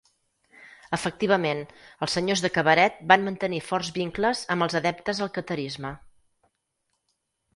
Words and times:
Efectivament, 0.97 1.59
els 2.05 2.15
senyors 2.17 2.41
de 2.45 2.51
Cabaret 2.55 2.97
van 3.13 3.27
mantenir 3.29 3.59
forts 3.67 3.93
vincles 3.99 4.41
amb 4.55 4.67
els 4.67 4.77
adeptes 4.81 5.21
al 5.27 5.31
catarisme. 5.39 5.95